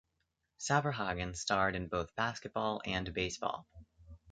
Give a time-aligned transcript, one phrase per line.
[0.59, 3.67] Saberhagen starred in both basketball and baseball.